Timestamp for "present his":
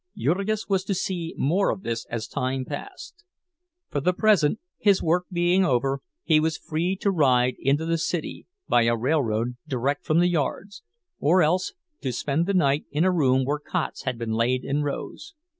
4.13-5.03